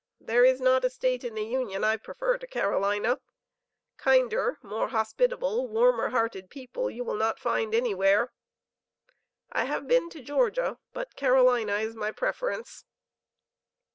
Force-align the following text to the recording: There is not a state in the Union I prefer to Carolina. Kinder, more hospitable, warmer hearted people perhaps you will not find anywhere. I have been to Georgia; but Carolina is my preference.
There 0.19 0.43
is 0.43 0.59
not 0.59 0.83
a 0.83 0.89
state 0.89 1.23
in 1.23 1.35
the 1.35 1.45
Union 1.45 1.83
I 1.83 1.95
prefer 1.95 2.39
to 2.39 2.47
Carolina. 2.47 3.19
Kinder, 3.97 4.57
more 4.63 4.87
hospitable, 4.87 5.67
warmer 5.67 6.09
hearted 6.09 6.49
people 6.49 6.85
perhaps 6.85 6.95
you 6.95 7.03
will 7.03 7.13
not 7.17 7.37
find 7.39 7.75
anywhere. 7.75 8.33
I 9.51 9.65
have 9.65 9.87
been 9.87 10.09
to 10.09 10.21
Georgia; 10.23 10.79
but 10.91 11.15
Carolina 11.15 11.75
is 11.77 11.93
my 11.95 12.11
preference. 12.11 12.83